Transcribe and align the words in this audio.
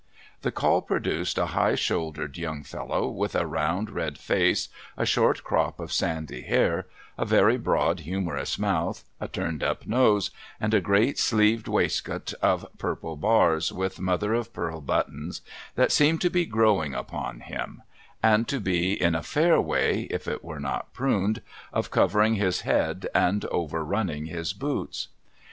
'The 0.41 0.51
call 0.51 0.81
produced 0.81 1.37
a 1.37 1.45
high 1.53 1.75
shouldered 1.75 2.35
young 2.35 2.63
fellow, 2.63 3.07
with 3.07 3.35
a 3.35 3.45
round 3.45 3.91
red 3.91 4.17
face, 4.17 4.67
a 4.97 5.05
short 5.05 5.43
crop 5.43 5.79
of 5.79 5.93
sandy 5.93 6.41
hair, 6.41 6.87
a 7.19 7.23
very 7.23 7.55
broad 7.55 7.99
humorous 7.99 8.57
mouth, 8.57 9.03
a 9.19 9.27
turned 9.27 9.61
up 9.61 9.85
nose, 9.85 10.31
and 10.59 10.73
a 10.73 10.81
great 10.81 11.19
sleeved 11.19 11.67
waistcoat 11.67 12.33
of 12.41 12.65
purple 12.79 13.15
bars, 13.15 13.71
with 13.71 13.99
mother 13.99 14.33
of 14.33 14.51
pearl 14.53 14.81
buttons, 14.81 15.41
that 15.75 15.91
seemed 15.91 16.19
to 16.21 16.31
be 16.31 16.47
growing 16.47 16.95
upon 16.95 17.41
him, 17.41 17.83
and 18.23 18.47
to 18.47 18.59
be 18.59 18.99
in 18.99 19.13
a 19.13 19.21
fair 19.21 19.61
way— 19.61 20.07
if 20.09 20.27
it 20.27 20.43
were 20.43 20.59
not 20.59 20.91
pruned— 20.95 21.43
of 21.71 21.91
covering 21.91 22.33
his 22.37 22.61
head 22.61 23.07
and 23.13 23.45
overrunning 23.51 24.25
his 24.25 24.51
boots. 24.51 25.09